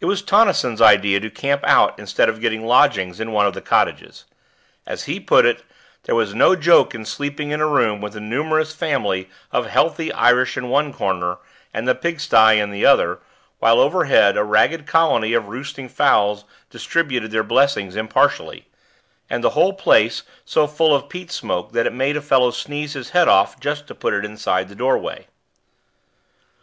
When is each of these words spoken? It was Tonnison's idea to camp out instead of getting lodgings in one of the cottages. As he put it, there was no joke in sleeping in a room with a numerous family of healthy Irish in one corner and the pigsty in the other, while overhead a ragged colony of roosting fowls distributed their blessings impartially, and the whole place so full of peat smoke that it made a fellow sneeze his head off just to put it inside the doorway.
It 0.00 0.06
was 0.06 0.22
Tonnison's 0.22 0.80
idea 0.80 1.20
to 1.20 1.28
camp 1.28 1.60
out 1.66 1.98
instead 1.98 2.30
of 2.30 2.40
getting 2.40 2.64
lodgings 2.64 3.20
in 3.20 3.32
one 3.32 3.44
of 3.44 3.52
the 3.52 3.60
cottages. 3.60 4.24
As 4.86 5.04
he 5.04 5.20
put 5.20 5.44
it, 5.44 5.62
there 6.04 6.14
was 6.14 6.34
no 6.34 6.56
joke 6.56 6.94
in 6.94 7.04
sleeping 7.04 7.50
in 7.50 7.60
a 7.60 7.68
room 7.68 8.00
with 8.00 8.16
a 8.16 8.20
numerous 8.20 8.74
family 8.74 9.28
of 9.52 9.66
healthy 9.66 10.10
Irish 10.10 10.56
in 10.56 10.70
one 10.70 10.90
corner 10.90 11.36
and 11.74 11.86
the 11.86 11.94
pigsty 11.94 12.58
in 12.58 12.70
the 12.70 12.86
other, 12.86 13.20
while 13.58 13.78
overhead 13.78 14.38
a 14.38 14.42
ragged 14.42 14.86
colony 14.86 15.34
of 15.34 15.48
roosting 15.48 15.90
fowls 15.90 16.44
distributed 16.70 17.30
their 17.30 17.44
blessings 17.44 17.94
impartially, 17.94 18.66
and 19.28 19.44
the 19.44 19.50
whole 19.50 19.74
place 19.74 20.22
so 20.46 20.66
full 20.66 20.94
of 20.94 21.10
peat 21.10 21.30
smoke 21.30 21.72
that 21.72 21.84
it 21.86 21.92
made 21.92 22.16
a 22.16 22.22
fellow 22.22 22.50
sneeze 22.50 22.94
his 22.94 23.10
head 23.10 23.28
off 23.28 23.60
just 23.60 23.86
to 23.86 23.94
put 23.94 24.14
it 24.14 24.24
inside 24.24 24.70
the 24.70 24.74
doorway. 24.74 25.26